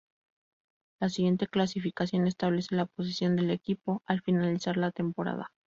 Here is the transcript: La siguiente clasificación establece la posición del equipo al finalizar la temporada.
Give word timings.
La 0.99 1.09
siguiente 1.09 1.45
clasificación 1.45 2.25
establece 2.25 2.73
la 2.73 2.87
posición 2.87 3.35
del 3.35 3.51
equipo 3.51 4.01
al 4.07 4.21
finalizar 4.23 4.75
la 4.75 4.89
temporada. 4.89 5.51